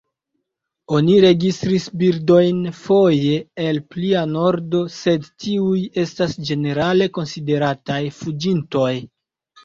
[0.99, 8.95] Oni registris birdojn foje el plia nordo, sed tiuj estas ĝenerale konsiderataj fuĝintoj.